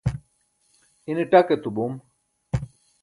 ine 1.09 1.23
ṭak 1.31 1.47
etu 1.55 1.69
bom 1.75 1.93